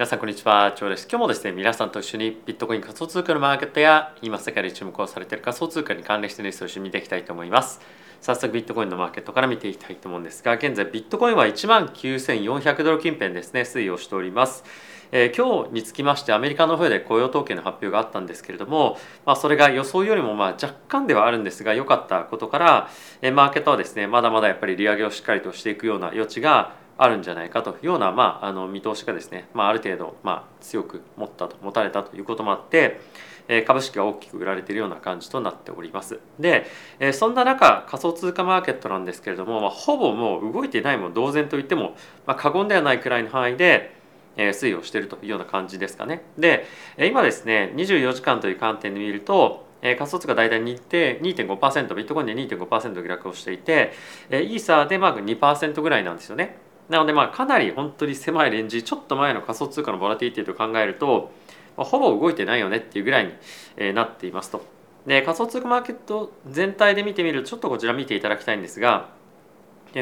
[0.00, 1.06] 皆さんこんにちは、チョです。
[1.10, 7.82] 今日もですね、皆さんと一緒にビットコイン仮想通貨のマーケットや今世界で注目をされている仮想通貨に関連してニュースを一緒に見ていきたいと思います。
[8.22, 14.64] 早速ビットコインのマーケットから見ていきたいと思うんですが、現在ビットコインは1万9400ドル近辺ですね、推移をしております。
[15.12, 18.96] えー、今日につきましてアメリカの方で雇用統計の発表があったんですけれども、
[19.26, 22.88] まあ、それが予想よりもまあ若干ではあるんですが良かったことから、
[23.20, 33.00] えー、マーケットはですねまだまだやっぱり利上げをしっかりとしていくような余地があるんじゃないかというような、まあ、あの見通しがですね、まあ、ある程度、まあ、強く持ったと持たれたということもあって、
[33.48, 36.20] え株式が大きく売られているような感じとなっております。
[36.38, 36.66] で、
[37.00, 41.94] えそんな中仮想通貨マーケットなんですけれども、まあ、ほぼもう動いていないも同然と言っても、
[42.26, 43.96] まあ、過言ではないくらいの範囲で、
[44.36, 46.22] え推移をしているというような感じですかね。
[46.38, 46.66] で
[46.98, 53.92] 今ですね24時間という観点で見ると仮想通貨大体2.5%ビットコインで2.5%下落をしていて
[54.30, 56.69] イーサーでまあ2%ぐらいなんですよね。
[56.90, 61.30] なのでまあかなり本当に狭いレンジちょっと前の仮想通貨のボラティティと考えると、
[61.76, 63.32] まあ、ほぼ動いてないよねっていうぐらいに、
[63.76, 64.66] えなっていますと。
[65.06, 69.08] で仮想通貨マーケット全体で見てみるとちょっとこちら見ていただきたいんですが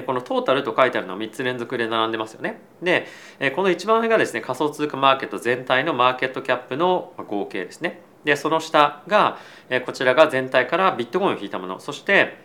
[0.07, 2.61] このトータルと書いてあるのは3つ連続で並んでますよね。
[2.83, 3.07] で
[3.55, 8.03] この一番上がですね仮想通貨マーケット全体のマーケットキャップの合計ですね。
[8.25, 9.39] でその下が
[9.87, 12.37] こちらが全体からビットコインを引いたものそして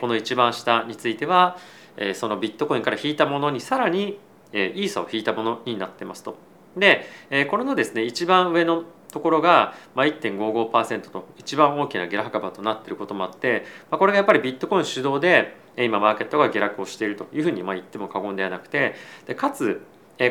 [0.00, 1.56] この一番下については
[2.00, 4.18] えそのビットコインから引いたものにさらに、
[4.52, 6.36] えイーサを引いたものになってますと。
[6.76, 18.94] で、えこれのですね一番上のところが、ま、1.55%と一番大きな下落幅となっていることもあって、ま、これがやっぱりビットコイン主導で今マーケットが下落をしているというふうにま言っても過言ではなくて
[19.26, 19.82] でかつ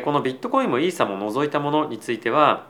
[0.04, 2.68] このビットコインもイーサも除いたものについては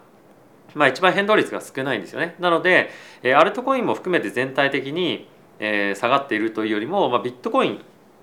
[0.75, 2.37] まあ、一番変動率が少ないんですよね。
[2.39, 2.91] なので、
[3.37, 7.81] アルトコインも含めて全体的に下がっているというよりも、まあ、ビットコイン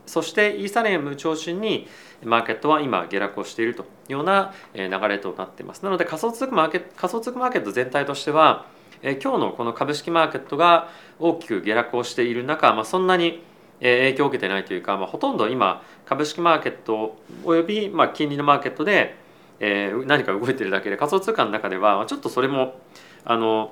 [0.08, 1.88] そしてイーサリアム中心に
[2.24, 8.66] マーケットは今下落をしているというような流れとなっていますなので仮想通貨マーケット仮想通貨マーケット全体としては
[9.04, 13.44] 今日のこの株式マーケットが大きく下落をしている中、まあ、そんなに
[13.80, 19.16] 影響を受けてないというか、まあ、ほとんど今株式マーケットおよびまあ金利のマーケットで
[19.60, 22.80] 何か動いてるだけで仮想通貨の中ではちょっとそれも
[23.24, 23.72] あの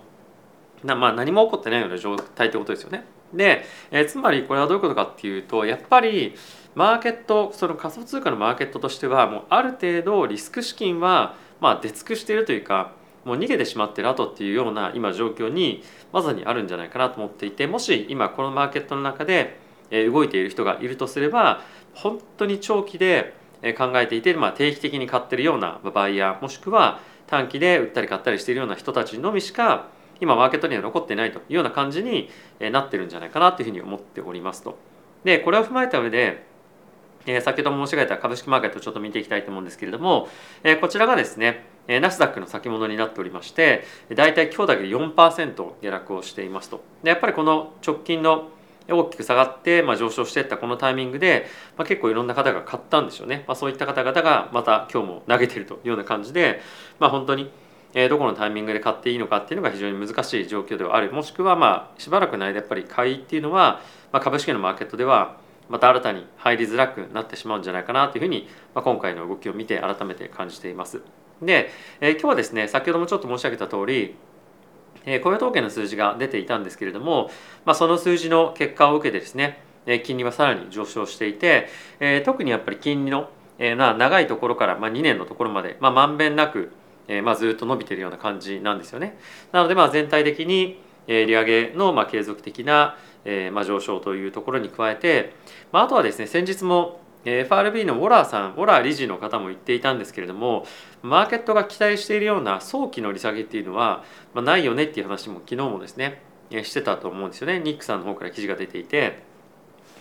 [0.84, 3.06] なまあ何も起こってないような状態ってことですよね。
[3.36, 6.36] で、えー、つまりこれはどういうことかっていうとやっぱり
[6.76, 12.94] マーケットその仮想通貨のマーケットとしてはもうある程度リスク資金はまあ出尽くしているというか
[13.24, 19.58] もう逃げてしまってる後っていうような今状況にまさにあるんじゃないかなと思っていてもし今このマーケットの中で
[19.90, 21.62] 動いている人がいるとすれば
[21.94, 23.34] 本当に長期で
[23.78, 29.88] 考えていて、まあ、定期的に買ってるようなバイヤーもしくは短期で売ったり買ったりしているような人たちのみしか
[30.22, 34.78] 今マーケットには残ってないというような感じになってるんじゃないかなというふうに思っておりますと。
[35.24, 36.46] でこれを踏まえた上で
[37.28, 40.30] え先ほども申し上げた株式マーケットをちょっと見ていきたいと思うんですけれども、
[40.64, 43.84] えこちらがですねナスダックの先物になっておりまして
[44.14, 48.50] 大体今日だけで4%下落をしていますとでやっぱりこの直近の
[48.88, 56.62] 大きく下がって、まあ、上昇していったこのタイミングで、まあ、結構いろんな方が買ったんでしょうね、まあ、そういった方々がまた今日も投げているというような感じで、
[57.00, 57.52] まあ、本当に
[57.96, 65.38] えどこのタイミングで買っていいのかっていうのが非常に難しい状況ではあるもしくはまあしばらくの間やっぱり買いっていうのは、まあ、株式のマーケットでは
[65.70, 71.02] また新たに入りづらくなってしまうんじゃないかなというふうに、まあ、今回の動きを見て改めて感じています。
[71.42, 71.70] で、
[72.02, 74.16] えー、今日はですね先ほどもちょっと申し上げた通り
[75.06, 77.30] え雇用統計の数字が出ていたんですけれども、
[77.64, 79.62] まあ、その数字の結果を受けてですね
[80.04, 81.70] 金利はさらに上昇していて、
[82.00, 83.30] え特にやっぱり金利の、
[83.60, 86.72] えな長いところから、まあ、2年のところまで、まあ、まんべんなく
[87.08, 89.18] えー、まあ、ずっと伸びてるような感じなんですよね。
[89.52, 95.34] なのでまあ全体的に利上げのまあ継続的なえー、まあ上昇というところに加えて、
[95.72, 100.66] まあ、あとはですね先日も FRB のウォラーさんウォラー理事の方も言っていたんですけれども
[101.02, 104.04] マーケットが期待しているような早期の利下げっていうのは、
[104.36, 109.24] まあ、ないよねっていう話も昨日もですねしてたと思うんですよねニックさんの方から記事が出ていて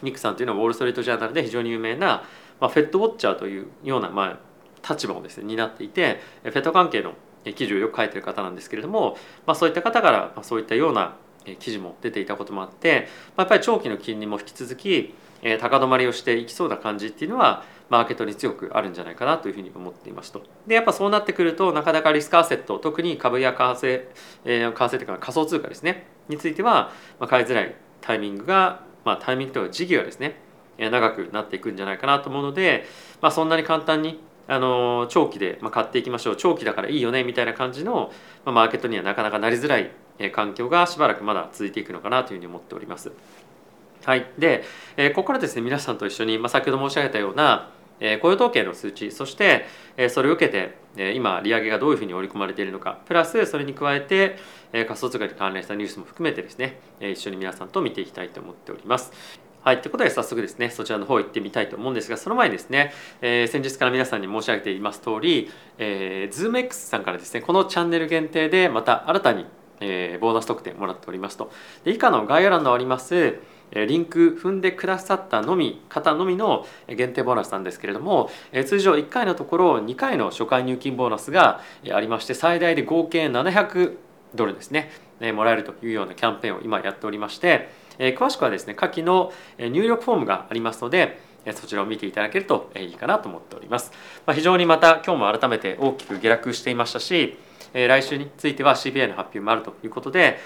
[0.03, 2.25] ニックさんというのはウォール・ストリート・ジャーナルで非常に有名な、
[2.61, 4.39] まあ、フェットウォッチャーというような、まあ、
[4.89, 9.17] 立場をですね担っていてフェット関係の記事をよく書いてる方なんですけれども、
[9.47, 11.17] まあ、そういった方からそういったような
[11.59, 15.15] 記事も出ていたこともあって、まあ、やっぱり長期の金利も引き続き
[15.61, 20.43] 高止まりをしていきそうな感じっていうのはマーケットに強くあるんじゃないかなというふうに思っていますと。
[20.67, 24.07] でやっぱそうなってくるとなかなかリスクアセット特に株や為替、
[24.47, 30.41] えー、為替というか仮想通貨ですねについては、ま、買いづらいタイミングが、まあ、タイミングというか時期がですね
[30.79, 32.87] 長くなっていくんじゃないかなと思うので、
[33.21, 38.13] まあ、そんなに簡単にあの長期で買っていきましょう長期だからいいよねみたいな感じの
[38.45, 39.91] マーケットにはなかなかなりづらい
[40.33, 43.13] 環境がしばらくまだ続いていくのかなというふうに思っております。
[44.05, 44.65] はい、で
[45.15, 47.71] ここからですね皆さんと一緒に、ま、先ほど申し上げたような
[48.21, 49.65] 雇用統計の数値そして
[50.11, 54.37] それを受けて今利上げがどういうふうに織り込まれているのかプラスそれに加えて
[54.73, 59.11] 仮想通貨に関連したニュースも含めてですね一緒に皆さんと見ていきたいと思っております。
[59.65, 69.47] はい、ということで早速ですねそちらの方行ってみたいと思うんですがその前にですね、えー、先日から皆さんに申し上げています通り、えー、ZoomX さんからですねこのチャンネル限定でまた新たに、
[69.81, 71.51] えー、ボーナス特典もらっておりますと。
[71.83, 73.39] で以下の概要欄のあります
[73.73, 78.31] リンク踏んでくださったのみ方のみの限定ボーナスなんですけれども
[78.67, 83.97] 通常1回のところ2回の初回入金ボーナスがありまして最大で合計700
[84.35, 84.91] ドルですね
[85.33, 91.19] もらえるというようなキャンペーンを今やっておりましてえ詳しくはですね下記の入力フォームがありますので
[91.53, 93.93] そちらを見ていただけるといいかなと思っております。
[94.25, 97.37] まあ、非常にまた今日も改めて大きく下落していましたし
[97.75, 100.39] 来週については CPI の発表もあるということで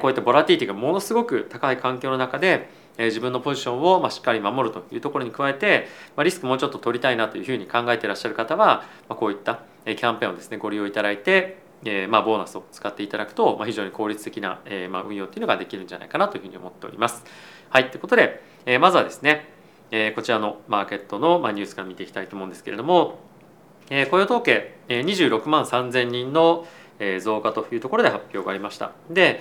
[0.00, 5.88] こういったボラティティがものすごく高い環境の中で自分のポジションをしっかり守るというところに加えて
[6.22, 17.24] リスクもうちょっと取りたいなというふうに考えていらっしゃる方はこういったキャンペーンをですねご利用いただいてえー、まあ、ボーナスを使っていただくと、まあ、非常に効率的な、えー、まあ、運用っていうのができるんじゃないかなというふうに思っております。
[17.70, 19.54] はい、ということで、えー、まずはですね、
[19.90, 23.20] えこちらのマーケットの、まニュースから見ていきたいと思うんですけれども、
[23.88, 26.66] え雇用統計、え26万3000人の
[27.20, 28.92] 増加というところで発表がありました。
[29.10, 29.40] で、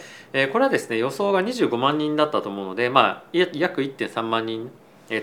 [0.52, 4.70] これはですね予想が25万人だったと思うので、まあ、約1.3万人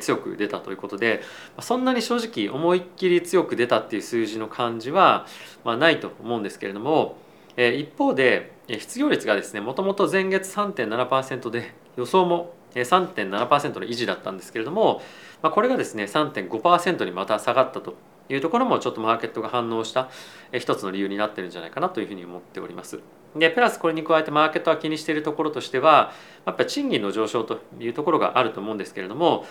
[0.00, 1.22] 強く出たということで
[1.60, 5.26] そんなに正直思いっきり強く出たっていう数字の感じは、
[5.64, 7.16] ま、ないと思うんですけれども
[7.56, 15.02] 一方で失業率がですねもともと前月3.7%で予想も3.7%の維持だったんですけれども
[15.42, 17.94] これがですね3.5%にまた下がったと
[18.28, 20.08] いうところもちょっとマーケットが反応した
[20.52, 23.00] 一つの理由になってるんじゃないかなというふうに思っております。
[23.36, 26.12] でプラスこれに加えてマーケットが気にしているところとしては
[26.44, 29.46] やっぱり賃金の上昇というところがあると思うんですけれども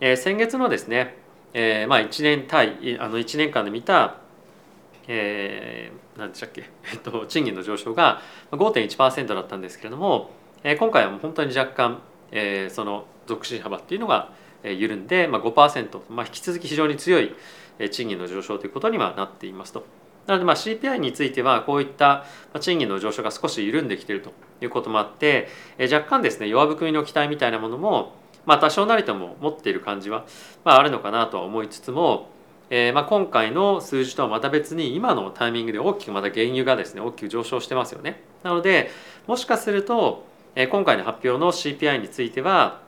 [0.00, 1.16] えー、先月のですね、
[1.52, 4.16] えー、まあ1年対あの1年間で見た、
[5.06, 8.20] えー、何でしたっけ、 えっと、賃金の上昇が
[8.50, 10.30] 5.1%だったんですけれども、
[10.64, 12.00] えー、今回はも本当に若干、
[12.32, 14.30] えー、その続伸幅っていうのが
[14.64, 17.34] 緩んで、まあ5%、まあ、引き続き非常に強い
[17.90, 19.84] 賃金の上昇ということにはなっていますと。
[20.26, 22.24] なのでまあ CPI についてはこういった
[22.58, 24.32] 賃金の上昇が少し緩んできていると
[24.62, 25.48] いうこともあって
[25.78, 28.14] 若干ですね弱含みの期待みたいなものも
[28.46, 30.26] まあ多少なりとも持っている感じは、
[30.64, 32.28] まあ、あるのかなとは思いつつも、
[32.70, 38.22] えー、まあ今回の数字とはまた別に今のタイミングで大きくまた原油がですね大きく上昇してますよね。
[38.42, 38.90] なので
[39.26, 42.80] もしかすると、えー、今回の発表の CPI については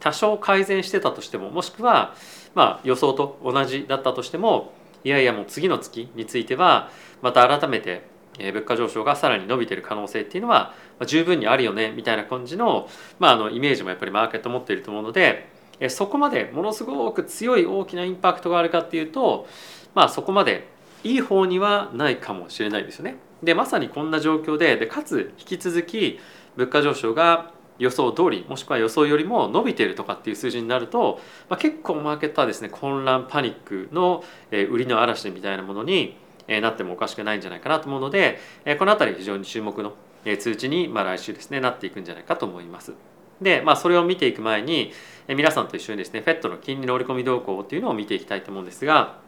[0.00, 2.14] 多少改善してたとしてももしくは
[2.54, 4.72] まあ予想と同じだったとしても
[5.04, 6.90] いやいやもう次の月については
[7.22, 8.02] また改めて
[8.38, 10.74] 物価上昇がさらに伸びてる可能性っていうのは
[11.06, 12.88] 十分にあるよねみたいな感じの,、
[13.18, 15.48] まあ、あのイメージもやっぱりマーケット持っていると思うので
[15.88, 19.46] そこまでものすごく強い大きなインパクトがあるかっていうと、
[19.94, 20.68] まあ、そこまで
[21.04, 23.16] いい方にはないかもしれないですよね。
[23.42, 26.18] でまさにこんな状況ででかつ引き続き
[26.56, 36.16] 物価上昇が予想通りもしくは予想よりも伸びているとかっていう数字になると、まあ、結構マーケットはですね混乱パニックの売りの嵐みたいなものに
[36.48, 38.38] なってもおかしくないんじゃないかなと思うので
[38.78, 39.94] この辺り非常に注目の
[40.38, 42.94] 通知にまあ来週ですねなっていくんじゃないかと思います。
[43.40, 44.92] でまあそれを見ていく前に
[45.28, 49.18] 皆さんと一緒にですね FED の金利の織り込み動向っていうのを見ていきたいと思うんですが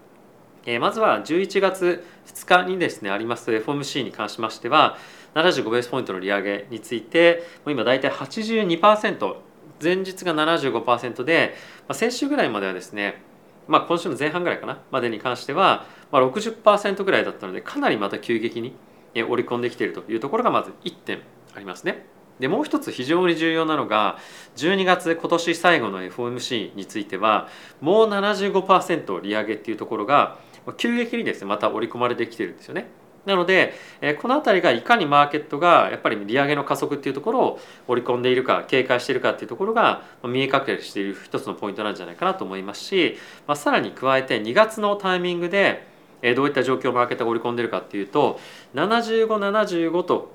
[0.81, 4.99] まずは11月2日にですねあります FOMC に関しましては
[5.35, 9.37] 75ベースポイントの利上げについてもう今大体82%
[9.83, 11.55] 前日が75%で、
[11.89, 13.23] まあ、先週ぐらいまではですね
[13.71, 18.75] まあ、今週の前半ぐらいかなまでに関しては、まあ、60%ぐらいだったのでかなりまた急激に
[19.15, 21.21] 織り込んできているというところがまず1点
[21.55, 22.05] ありますね。
[22.41, 24.19] でもう一つ非常に重要なのが
[24.57, 27.49] 12月今年最後の FOMC については
[27.81, 30.39] もう75%利上げっていうところが
[30.77, 32.89] 急激にですねまた織り込まれてきてるんですよね。
[33.31, 33.75] なので
[34.21, 45.87] この辺りがいかにマーケットがやっぱり利上げの加速っていうところを織り込んでいるか警戒しているかっていうところが見え隠れしている一つのポイントなんじゃないかなと思いますし、まあ、さらに加えて2月のタイミングで
[46.35, 48.41] どういった状況をマーケットが織り込んでいるかっていうと
[48.75, 50.33] 7575と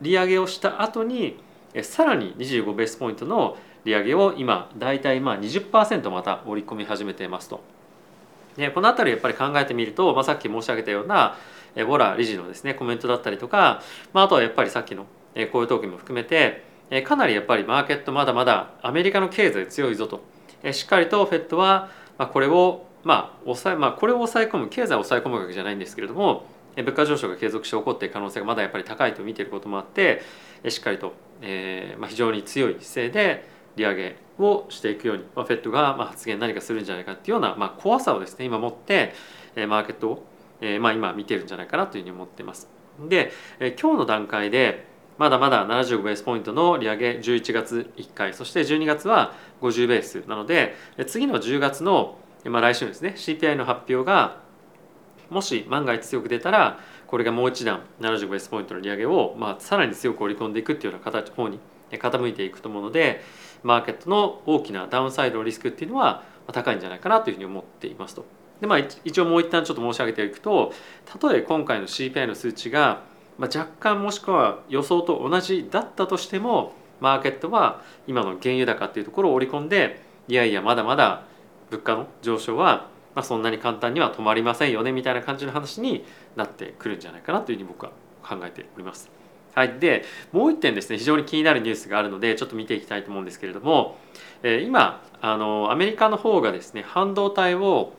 [0.00, 1.38] 利上げをした後に
[1.82, 7.60] さらに25ベースポイントの利上げを今大体まあ20%また織り込み始めていますと。
[8.56, 11.36] でこの辺りやっぱり考えてみると、まあ、さっき申し上げたような
[11.76, 16.64] ウォラ理事のですねコメントだったりとか、まあ、あとはやっぱりさっきのこういう統計も含めて
[17.04, 20.22] かなりやっぱりマーケットまだまだアメリカの経済強いぞと。
[20.72, 21.88] しっかりと FED は
[22.32, 26.44] これをまあ抑えまあこれを抑え込む経済を抑え込むわけじゃないんですけれども
[26.76, 30.22] 物価上昇が継続して起こっている可能性がまだやっぱり高いと見ていることもあって
[30.68, 39.14] しっかりと、えーまあ、非常に強い姿勢で利上げをしていくように、まあ、フェットがまあ発言何かするんじゃないかっていうような、まあ、怖さをですね今持って、
[39.56, 40.26] マーケットを、
[40.60, 42.68] えー、まあ今見てるんじゃないかなというふうに思ってます。
[43.08, 44.90] で、え、今日の段階で
[45.20, 50.74] まだまだ75ベースポイントの利上げ11月1回そして12月は50ベースなので
[51.06, 54.40] 次の10月の、まあ、来週ですね CPI の発表が
[55.28, 63.20] もし万が一強く出たらこれがもう一段75ベースポイントの利上げを、まあ、さらに強く織り込んでいくっていうような形方に傾いていくと思うので
[63.62, 68.39] マーケットの大きなダウンサイドのリスクっていうのは高いんじゃないかなというふうに思っていますと。
[68.60, 70.72] でまあ一応もう一旦ちょっと申し上げていくと
[71.22, 73.02] 例え今回の CPI の数値が、
[73.38, 81.24] まあ、若干もしくは予想と同じだったとしてもマーケットは今の原油高っていうところを織り込んでいやいやまだまだ
[81.70, 86.04] 物価の上昇はまあそんなに簡単には止まりませんよねみたいな感じの話に
[86.36, 89.10] なってくるんじゃないかなというふうに僕は考えております。
[89.54, 93.98] はい、でもう一点ですね非常に気になるニュースがあるのでちょっと見ていきたいと思うんですけれども、
[94.44, 97.92] えー、今あのアメリカの方がですね半導体を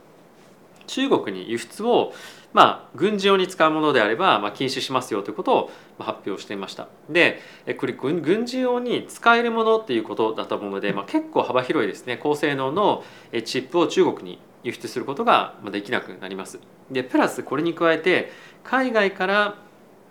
[0.92, 2.14] 中国に輸出を
[2.54, 6.90] まあ、軍事用に使うものであれば、まあ、禁止しますよということを発表していました。
[7.10, 7.40] で
[7.78, 12.18] これ軍事用に使えるものっていうことだと思うので、まあ、結構幅広いですね。
[12.18, 13.04] 高性能の
[13.46, 16.60] チップを中国に輸出することができなくなります。
[16.92, 18.32] でプラスこれに加えて
[18.64, 19.56] 海外から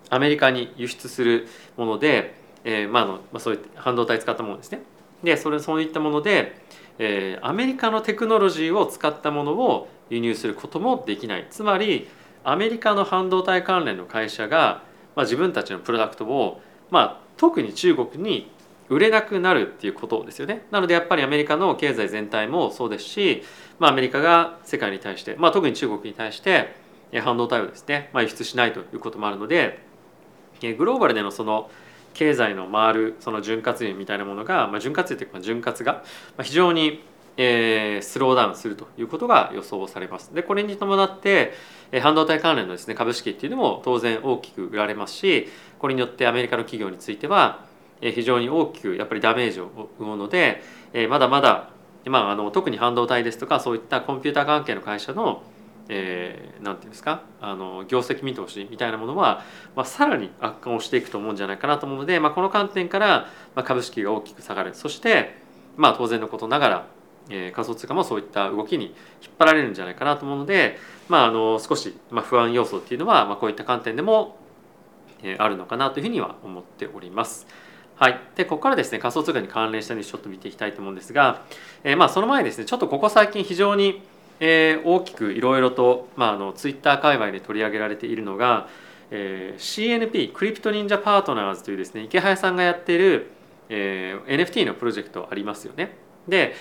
[0.09, 1.47] アメリカに輸出する
[1.77, 2.33] もので、
[2.63, 4.81] えー、まあのまあ、そういった半導体使ったものですね。
[5.23, 6.59] でそれそういったもので、
[6.97, 12.07] えー、アメリカのテクノロジーを使ったものを輸入することもできないつまり
[12.43, 14.83] アメリカの半導体関連の会社が、
[15.15, 18.51] まあ、自分たちのプロダクトを、まあ、特に中国に
[18.89, 20.65] 売れなくなるっていうことですよね。
[20.69, 23.43] なのでやっぱりアメリカの経済全体もそうですし、
[23.79, 26.75] まあ、アメリカが世界に対して、まあ、特に中国に対して
[27.23, 29.79] 半導体をですね、まあ、輸出しないということもあるので
[30.77, 31.69] グローバルでのその
[32.13, 36.03] 経済の回るその潤滑油みたいなものが、まあ、潤滑油というか潤滑が
[36.43, 37.03] 非常に
[37.37, 40.33] えー、スローダウンするということが予想されます。
[40.33, 41.53] でこれに伴って、
[42.01, 47.65] 半導体関連のですね株式っていうのも当然大きく売られますしこれによってアメリカの企業については、
[48.01, 50.61] 非常に大きくやっぱりダメージを生むので、
[51.09, 51.69] まだまだ、
[52.05, 55.43] まあ、あの特に半導体ですとかそういったコンピューター関係の会社の
[55.93, 59.43] えー、なんていうんですかあの業績見通しみたいなものは、
[59.75, 65.35] まあ、さらに悪化をしていくと思うんじゃないかなと思うので、まあ、この観点から、まあ、株式が大きく下がるそして、
[65.75, 66.87] まあ、当然のことながら、
[67.31, 68.93] え、仮想通貨もそういった動きに引っ
[69.39, 70.77] 張られるんじゃないかなと思うので、
[71.09, 74.37] まあ、あの少し、ま、不安要素っていうのは、ま、こういった観点でも、
[75.23, 77.47] え、あるのかなというふうには思っております。
[77.95, 81.43] はい、でここからですね仮想通貨に関連したニュースちょっと見ていきたいと思うんですが、
[81.83, 84.01] えー、まあその前にですねちょっとここ最近非常に
[84.43, 88.67] えー、大きくいろいろと、まあ、あのツイッター界隈で取り上げられているのが、
[89.11, 93.29] えー、CNP クリプト忍者パートナーズというですね池早さんがやっている、
[93.69, 95.95] えー、NFT のプロジェクトありますよね。
[96.31, 96.55] で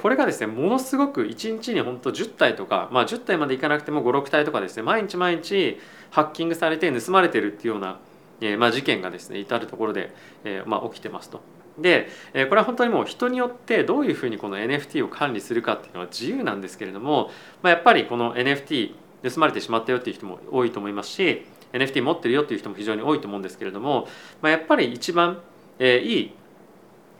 [0.00, 7.98] これがですねものすごく1日に本当10体とか、まあ、10体までいかなくても56体とかですね毎日毎日ハッキングされて盗まれてるっていうような、
[8.40, 10.14] えまあ、事件がですね至る所で、
[10.44, 11.40] えまあ、起きてますと。
[11.78, 17.30] でこれは本当にもう人によってどういうふうにこの NFT を管理するかっていうのは自由なんですけれども、
[17.62, 18.94] まあ、やっぱりこの NFT
[19.28, 24.06] 盗まれてしまったよっていう人も多いと思いますし NFT 持ってるよっていう人も非常に多いと思うんですけれども、
[24.40, 25.40] まあ、やっぱり一番、
[25.80, 26.34] え、いい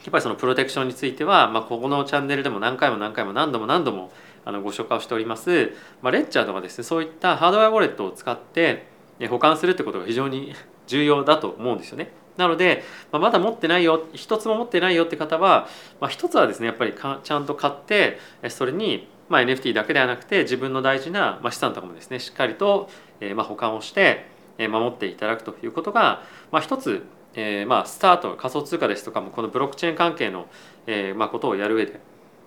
[0.08, 4.12] っぱりそのプロテクションについては、まあ、ここのチャンネルでも何回も何回も何度も何度も
[4.44, 8.87] あのご紹介をしております、まあ、レッチャーとかですねそういったハードウェアウォレットを使って
[9.28, 10.54] 保管するってことが非常に
[10.87, 12.12] 重要だと思うんですよね。
[12.37, 15.68] なので、まあ、まだ持ってないよ一つも持ってないよって方は、
[16.00, 18.18] まあ、一つはですねやっぱりかちゃんと買って
[18.49, 22.90] それに、まあ、NFT だけではなくて自分の大事な、資産とかもですねしっかりと、
[23.37, 24.26] ま、保管をして
[24.58, 30.46] 守っていただくということが、まあ、一つ、えーまあ、スタート仮想通貨ですとかもこのブロックチェーン関係の、
[30.86, 32.00] えーまあ、ことをやる上で、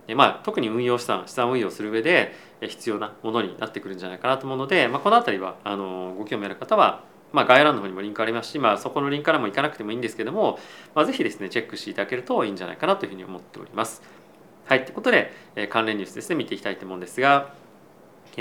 [0.08, 7.04] えーまあ、特に運用資産資産運用する上で必要なものになってくるんじゃないかなと思うので、まあ、この辺りはあのご興味ある方は
[7.34, 10.60] まあ、概要欄の方にもリンクありますし、まあ、そこのリンクからも行かなくてもいいんですけども、
[10.96, 14.02] まあ、ぜひですねチェックしていただけるといいんじゃないかなというふうに思っております。
[14.66, 17.54] はい、ということで、えー、関連ニュースですね見ていきたいと思うんですが、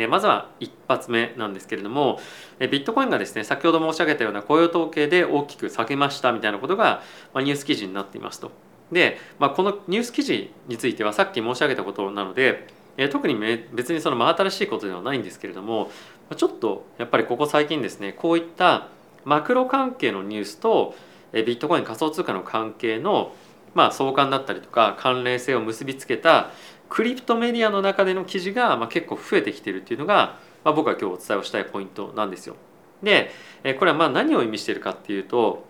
[0.07, 2.21] まずは一発目なんですけれども、
[2.59, 8.51] え、ビットコインがですね先ほど申し上げたような雇用統計で大きく下げましたみたいなことが、ま、ニュース記事になっていますと。
[8.93, 12.67] で、まあ、このニュース記事についてはさっき申し上げたことなので、
[12.99, 13.37] え、特に
[13.73, 15.91] 別にその真新しいことではないんですけれども
[16.37, 18.89] ちょっとやっぱりここ最近ですねこういった
[19.25, 20.95] マクロ関係のニュースと
[21.33, 23.33] ビットコイン仮想通貨の関係の
[23.75, 26.51] まあ相関だったりとか関連性を結びつけた
[26.89, 32.57] クリプトメディアの中での記事がまあ結構増えてきてるっていうのが、まあ、僕は今日お伝えをしたいポイントなんですよ。
[33.03, 33.31] で
[33.79, 35.67] これはまあ何を意味してるかっていうと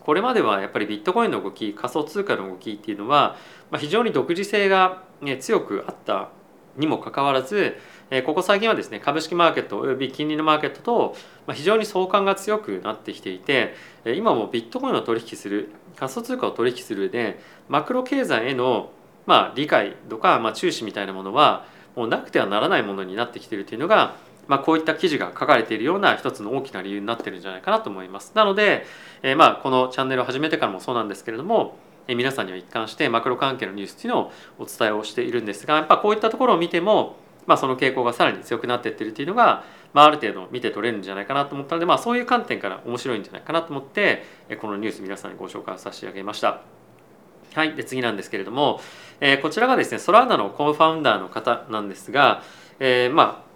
[0.00, 3.36] これまではやっぱりビットコインの動き仮想通貨の動きっていうのは、
[3.70, 6.28] まあ、非常に独自性が、ね、強くあった
[6.76, 7.76] にもかかわらず
[8.24, 11.16] ここ最近はですね株式マーケットおよび金利のマーケットと
[11.52, 18.90] 非常に相関が強くなってきていて今もビットコインを取引する仮想通貨を取引する上でマクロ経済への
[19.26, 24.16] まあ理解とかまあ注視みたいなものはもうなくてはならないものになってきているというのが
[24.48, 28.32] まあ、こういった記事が書かれているような一つの大きな理由になってるんじゃないかなと思います。
[28.34, 28.84] なので、
[29.22, 37.16] えー、まあこのチャンネルを始めてからもそうなんですけれども、えー、皆さんには一貫してマクロ関係のニュースっていうのをお伝えをしているんですがやっぱこういったところを見ても、
[37.46, 44.22] まあ、その傾向がさらに強くなっていってるっていうのが、まあ、ある程度見て取れるんじゃないかなと思ったので、まあ、そういう観点から面白いんじゃないかなと思って
[44.60, 46.85] このニュース皆さんにご紹介させてあげました。
[47.56, 48.82] はい、で次なんですけれども、
[49.18, 52.42] えー、こちらがですねソラーナのコンファウンダーの方なんですが、
[52.80, 53.46] えー、まあ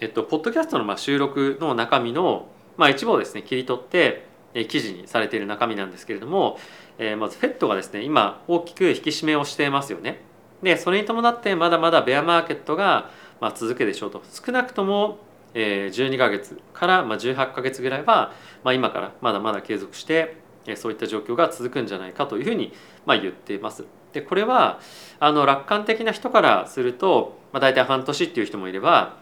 [0.00, 6.58] えっと、ポッドキャストのまあ収録の中身の、まあ、一部をですね切り取って、えー、記事にされている中身なんですけれども、
[6.98, 10.22] えー、まず FED がですね今大きく引き締めをしていますよね。
[10.62, 15.18] でそれに伴ってまだまだベアマーケットがまあ続くでしょうと少なくとも
[15.52, 18.32] 12ヶ月からま18ヶ月ぐらいは
[18.64, 22.72] まあ今からまだまだ継続してそういった状況が続くんじゃないかというふうに
[23.04, 23.84] まあ言っています。
[24.12, 24.80] でこれは
[25.20, 29.18] あの楽観的な人からすると、まあ、大体半年っていう人もいれば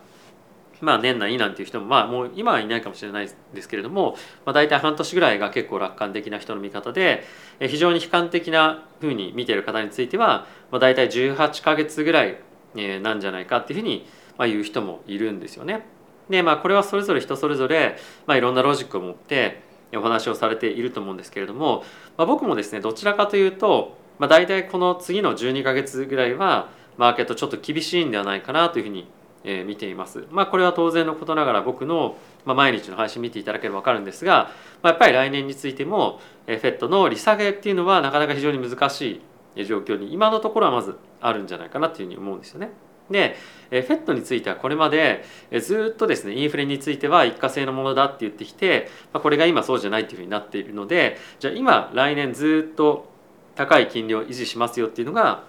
[0.81, 7.25] まあ年内なんていう人もまあもう今はいないかもしれないですけれども、まあ、大体半年ぐらいが結構楽観的な人の見方で
[7.61, 12.39] 非常に悲観的なふうに見ている方については、まあ、大体18か月ぐらい
[13.03, 14.07] なんじゃないかっていうふうに
[14.39, 15.87] 言う人もいるんですよね。
[16.29, 19.63] でまあこれはそれぞれ人それぞれ、まあ、いろんなロジックを持って
[19.97, 21.85] お話をされていると思うんですけれども、
[22.17, 29.09] まあ、僕もですねどちらかというと、まあ、大体この次の12か月ぐらいはマーケットちょっと厳しいんではないかなというふうに
[29.45, 30.27] え見ています。
[30.31, 34.51] まあ、これは当然のことながら僕の、ま毎日の配信見ていただければ分かるんですが、
[34.83, 39.21] まあ、やっぱり来年についても、え FED の利下げっていうのはなかなか非常に難し
[39.55, 42.71] い状況に今のところはまずあるんじゃないかなというふうに思うんですよね。
[43.11, 43.37] で、
[43.71, 45.25] え FED についてはこれまで
[45.61, 53.09] ずっとですねインフレについては一過性のものだって言ってきて、まあ、これが今そうじゃないっていうふうになっているのでじゃあ今来年ずっと
[53.57, 55.45] 高い金利を維持しますよっていうのが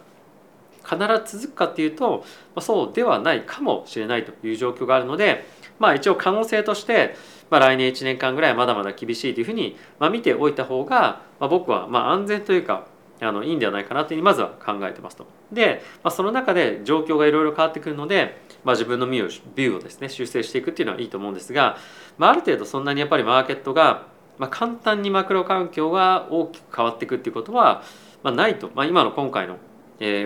[0.83, 2.25] 必ず続くかっていうと、ま
[2.57, 5.45] あ、そうではないかもしれないという状況があるので、
[5.79, 7.15] まあ、一応可能性として、
[7.49, 12.87] まあ、来年1年間ぐらいまだまだ厳しいというふうに、まあ、見ておいた方が、まあ、僕はまあ安全というか
[13.21, 15.25] あのいいんではないかなというふうにまずは考えてますと。
[15.51, 21.77] で、まあ、その中で状況がいろいろ変わってくるので、まあ、自分のビューをですね修正していくっていうのはいいと思うんですが、
[22.17, 27.83] まあ、ある程度そんなにやっぱりマーケットが、まあ、簡単にマクロ環境が大きく変わっていくっていうことは、
[28.21, 29.57] まあ、ないと、まあ、今の今回の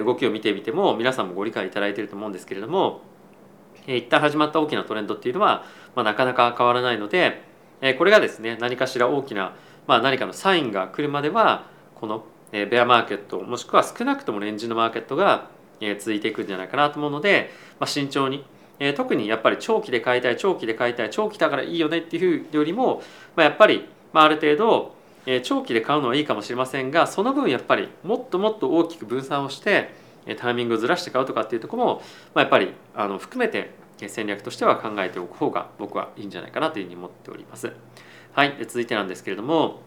[0.04, 3.02] 動きを見てみても皆さんもご理解いただいていると思うんですけれども、
[3.86, 5.63] え一旦始まった大きなトレンドっていうのは、
[5.95, 7.43] まあ、なかなか変わらないので、
[7.97, 15.49] これがですね何かしら大きな、まあ、何かのサインが来るまではこのベアマーケットもしくは少なくともレンジのマーケットが
[15.99, 18.45] 続いていくんじゃないかなと思うので、まあ、慎重に
[18.95, 23.03] 特にやっぱり長期で買いたい長期で買いたい長期だからいいよねっていうよりも、
[23.35, 29.93] まあ、やっぱりある程度え長期で買うのはいいかもしれませんがその分やっぱりもっともっと大きく分散をして
[30.38, 32.01] タイミングをずらして買うとかっていうとこも、
[32.33, 33.71] まあ、やっぱりあの含めて
[34.07, 37.71] 戦略としては考えておく方が僕はいいんじゃないかなというふうに思っております。
[38.31, 39.81] はい、続いてなんですけれども、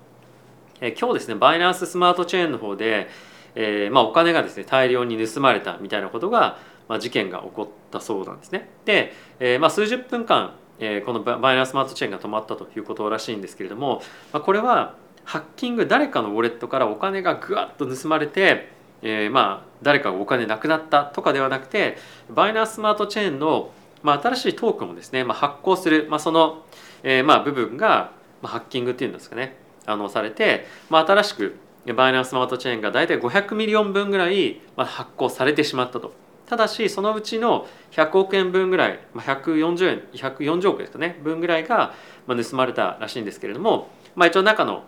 [0.83, 3.09] え今日ですねバイナンススマートチェーンの方で、
[3.55, 8.68] えー、まあ、お金がですね大量に盗まれたみたいなことが、まあ、事件が起こったそうなんですね。
[8.85, 18.68] で、えー、まあ、数十分間、えー、この Binance Smart Chain が止まったということらしいんですけれども、ま、これはハッキング誰かのウォレットからお金がぐわっと盗まれて、
[19.03, 21.97] え、まあ誰かがお金なくなったとかではなくて
[22.29, 23.71] Binance Smart Chain の、
[24.03, 26.64] ま、新しいトークンをですね、ま、発行する、まあ、その、
[27.05, 31.57] え、ま部分が、ま、ハッキングっていうんですかねあのされて、まあ、新しく
[31.97, 36.12] Binance Smart Chain が大体500 million 分ぐらい発行されてしまったと。
[36.47, 41.95] ただしそのうちの100億円分ぐらい140円140億ですかね分ぐらいが
[42.27, 44.85] 盗まれたらしいんですけれども、まあ、一応中の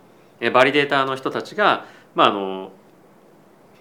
[0.53, 2.71] バリデーターの人たちが、まあ、あの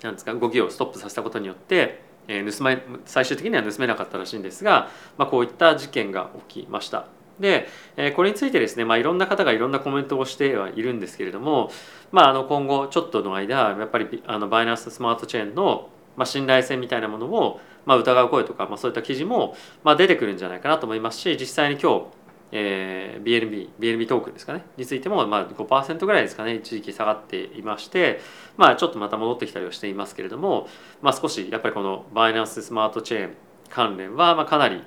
[0.02, 7.08] なんですか動きをストップさせたことによって盗ま最終的には盗めなかったらしいんですが、まあ、こういった事件が起きました。
[7.40, 7.68] で
[8.16, 11.72] これについてですね、まあ、いろんな方がいろんなコメントをしてはいるんですけれども、
[12.12, 22.24] まあ、あの今後ちょっとの間やっぱりあの Binance Smart Chain の、まあ、信頼性みたいなものを、まあ、疑う声とか、まあ、そういった記事も、まあ、出てくるんじゃないかなと思いますし実際に今日
[22.56, 28.22] えー、BNB、BNB トークンですかね、についても、まあ、5%ぐらいですかね、一時期下がっていまして、
[28.58, 30.68] まあ、ちょっとまた戻ってきたりはしていますけれども、
[31.02, 33.34] まあ、少しやっぱりこのバイナンススマートチェーン
[33.70, 34.84] 関連は、まあ、かなり、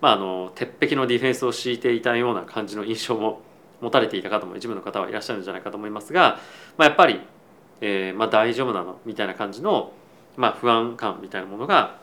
[0.00, 3.40] まあ、あの鉄壁のディフェンスを敷いていたような感じの印象も
[3.80, 6.38] 持たれていた方も一部の方はいらっしゃるんじゃないかと思いますが、
[6.76, 7.20] まあ、やっぱり、
[7.80, 9.92] えーまあ、大丈夫なのみたいな感じの、
[10.36, 11.98] まあ、不安感みたいなものが、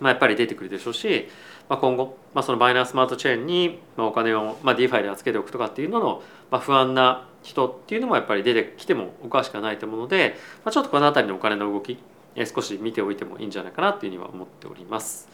[0.00, 1.28] まあ、やっぱり出てくるでしょうし、
[1.68, 11.98] まあ、今後、まあ、そのバイナンスマートチェーンにお金を、まあ、DeFi で預けておくとかっていうのの、まあ、不安な人っていうのもやっぱり出てきてもおかしくはないと思うので、まあ、ちょっとこの辺りのお金の動き
[12.46, 15.28] 少し見ておいてもいいんじゃないかなっていうふうには思っております。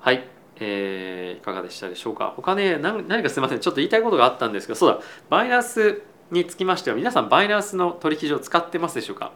[0.00, 0.26] はい、
[0.60, 2.32] えー、いかがでしたでしょうか？
[2.36, 3.60] 他ね何何かすみません。
[3.60, 5.00] ちょっと言いたいことがあったんですがそうだ。
[5.28, 9.32] バイナンスにつきましては皆さんバイナンスの取引所を使ってますでしょうか？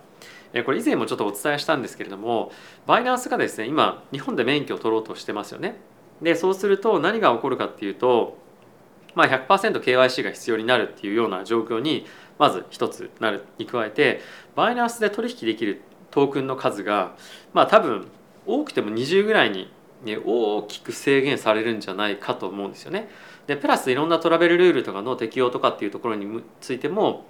[0.64, 2.52] これ以前もちょっとお伝えしたんですけれども
[2.86, 5.76] バイナンスがですね今日本で免許を取ろうとしてますよね。
[6.22, 8.38] でそうすると何が起こるかっていうと、
[9.14, 12.06] まあ、100%KYC が必要になるっていうような状況に
[12.38, 14.20] まず一つなるに加えて
[14.56, 17.14] バイナンスで取引できるトークンの数が
[17.52, 18.08] まあ多分
[18.46, 19.70] 多くても20ぐらいに、
[20.04, 23.08] 大きく制限されるんじゃないかと思うんですよね。
[23.46, 27.24] でプラスいろんなトラベルルールとかの適用とかっていうところについても、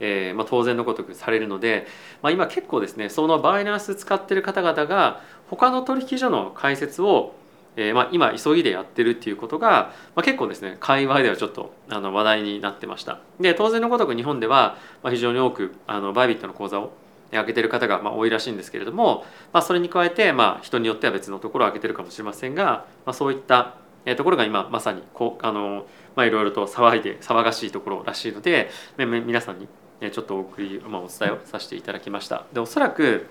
[0.00, 1.86] えーまあ、当然のごとくされるので、
[2.22, 7.34] まあ、今結構ですねそのバイナンス使ってる方々が他の取引所の開設を
[7.76, 16.92] えーまあ、今急ぎでやってるっていうことが、まあ、結構ですね界隈ではちょっとあの話題になってましたで当然のごとく日本では、ま、非常に多くあのバイビットの口座を
[17.34, 23.76] 開けてる方がま多いらしいんですけれども、まあ、それに加えてまあ人によっては別のところを開けてるかもしれませんが、まあ、そういった
[24.16, 29.68] ところが今まさにこうあの、まあ、いろいろと騒いで騒がしいところらしいので皆さんに
[30.10, 32.44] ちょっとお送り、まあ、お伝えをさせていただきました。
[32.52, 33.26] でおそらく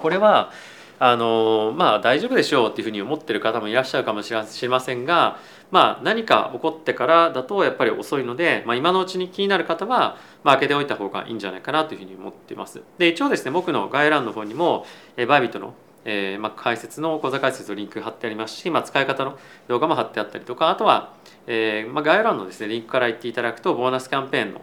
[0.00, 0.50] これは
[0.98, 5.38] あのまあ大丈夫でしょうっていうふうに思ってる方もいらっしゃるかもしれませんが、
[5.72, 12.82] まあ、何か起こってからだとやっぱり遅いので、まあ、今のうちに気になる方は、まあ、開けておいた方がいいんじゃないかなというふうに思っています。
[12.98, 21.14] で一応ですね僕の概要欄の方にも、えバイビットのえーまあ、解説の講座解説のリンク貼ってありますし、まあ、使い方の動画も貼ってあったりとかあとは、
[21.46, 24.62] えーまあ、概要欄のですねリンクから言っていただくとボーナスキャンペーンの、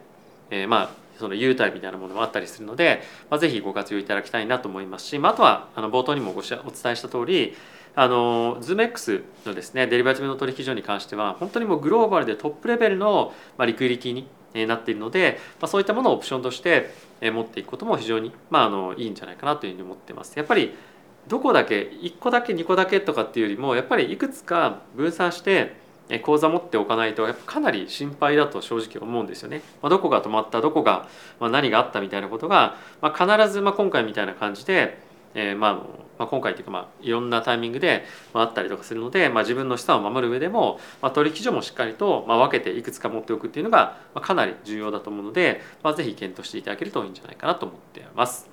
[0.52, 7.56] えーまあ、その優待みたいなものもあったりするので、まあ、ぜひご活用いただきたいなと思いますし、まあ、あとはあの冒頭にもごお伝えした通り
[7.96, 14.28] あの ZoomX のですねデリバティブの取引所に関しては本当にもうグローバルでトップレベルの、まあ、リクイリティに
[14.68, 20.34] なっているので、まあ、そういったものをオプションとして持っていくことも非常に、まあ、あのいいんじゃないかなというふうに思ってます。
[20.38, 20.74] やっぱり
[21.28, 25.76] どこだけ1個だけ2個だけとかっていうよりもやっぱりいくつか分散して
[26.24, 29.62] 口座持っておかないとやっぱかなり心配だと正直思うんですよね。
[29.84, 31.08] まあ、どこが止まったどこが、
[31.40, 34.98] まあ、何があったみたいなことが、まあ、必ずまあ今回みたいな感じで、
[35.36, 35.74] えー、まあ
[36.20, 48.50] まあ、今回というかまあいろんなタイミングでまああったりとかするので、まあ、自分の資産を守る上でも、まあ、取引所もしっかりとまあ分けていくつか持っておくっていうのがまあかなり重要だと思うので、まあ、ぜひ検討していただけるといいんじゃないかなと思っています。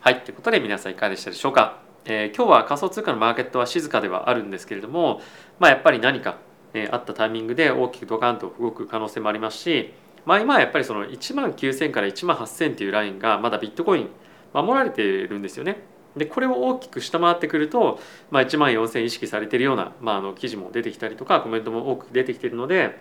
[0.00, 1.78] はい、ということで皆さんいかがでしたでしょうか？
[2.04, 5.20] えー、今日は仮想通貨のマーケットは静かではあるんですけれども、
[5.58, 6.38] まあ、やっぱり何か、
[6.72, 9.92] えー、あったタイミングで大きくドカンと動く可能性もありますし、
[10.24, 14.08] まあ、今はやっぱりその1万9000から1万8000というラインがまだビットコイン
[14.54, 15.82] 守られているんですよね。
[16.16, 22.98] でこれを大きく下回ってくると、まあ、1万4000意識されているような、まあ、あの記事も出てきたりとかコメントも多く出てきているので、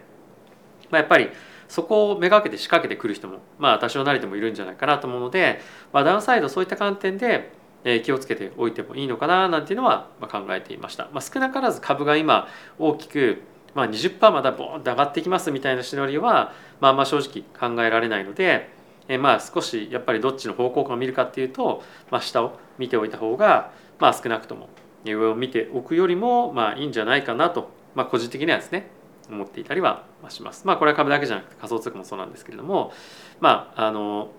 [0.91, 1.29] まあ、やっぱり
[1.67, 5.59] そこをめがけて仕掛けてくる人も、まあ、多少なりともいるんじゃないかなと思うので、
[5.91, 7.51] まあ、ダウンサイドそういった観点で
[7.83, 12.47] え気をつけておいてもいいのかななんていうのは考えていました、まあ、少なからず株が今
[12.79, 13.41] 大きく
[13.73, 18.69] まあ20%またボーンと上がってきますみたいなシナリオはまあまあ正直考えられないので
[19.07, 24.69] えまあ少しやっぱりどっちの方向感を見るかっていうと、まあ、下を見ておいた方がまあ少なくとも
[25.05, 28.89] 上を見ておくよりもまあいいんじゃないかなと、まあ、個人的にはですね
[29.29, 30.65] 思っていたりはします。
[30.65, 32.91] まあこれは株だけじゃなくて仮想通貨もそうなんですけれども
[33.39, 34.31] まああの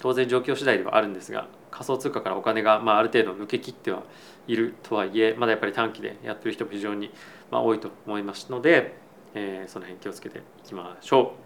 [0.00, 4.02] 当然状況次第ではあるんですが仮想通貨からお金が、まあ、ある程度抜けきっては
[4.46, 7.10] いるとはいえまだやっぱり短期でやってる人も非常に、
[7.50, 8.94] まあ、多いと思いますので、
[9.34, 11.43] えー、その辺気をつけていきましょう。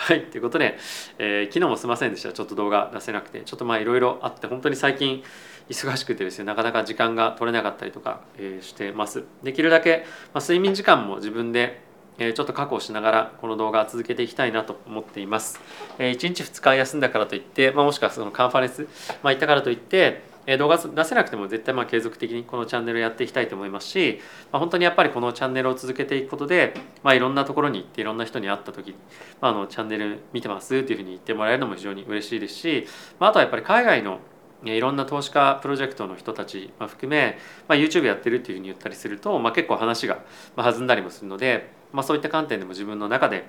[0.00, 0.78] はいということで、
[1.18, 2.32] えー、昨日もすいませんでした。
[2.32, 3.40] ちょっと動画出せなくて。
[3.40, 5.24] ちょっとまあいろいろあって本当に最近
[5.68, 9.24] 忙しくてですねなかなか時間が取れなかったりとか、えー、してます。
[9.42, 11.82] できるだけ、まあ、睡眠時間も自分で
[12.18, 15.60] えちょっと確保しながらこの動画続けていきたいなと思っています。
[15.98, 18.86] え1日2日休んだからといって、まあ、もしくはそのカンファレンス、
[19.24, 20.22] まあ、行ったからといって
[20.56, 28.94] 動画出せなくても絶対まあ継続的にこのチャンネルをやっていきたいと思いますし、まあ、本当にやっぱりこのチャンネルを続けていくことで、まあ、いろんなところに行っていろんな人に会った時に、
[29.40, 32.86] まあ、あのチャンネル見てますっていうふうに言ってもらえるのも非常に嬉しいですし、
[33.18, 34.20] まあ、あとはやっぱり海外の
[34.64, 40.18] いろんな投資家プロジェクトの人たち含め、まあ、YouTube やってるっていうふうに言ったりすると、まあ、結構話が
[40.56, 43.44] 弾んだりもするので、まあ、そういった観点でも自分の中で、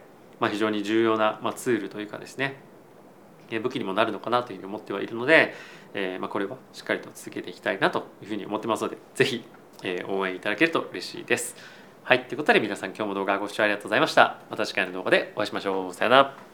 [0.52, 2.62] 非常に重要な、ツールというかですね
[3.64, 5.56] 武器にもなるのかなというふうに思ってはいるので、
[5.94, 9.44] えーまあ、これはしっかりと続けていきたいなというふうに思ってますので是非、
[9.84, 11.56] えー、応援いただけると嬉しいです。
[12.04, 14.40] はいということで皆さん今日も動画ご視聴ありがとうございました。
[14.50, 15.94] また次回の動画でお会いしましょう。
[15.94, 16.49] さよなら。